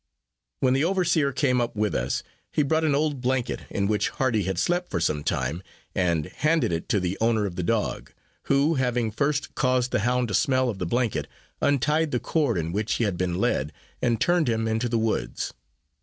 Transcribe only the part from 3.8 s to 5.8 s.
which Hardy had slept for some time,